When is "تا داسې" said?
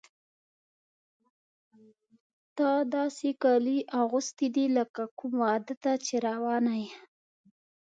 2.57-3.29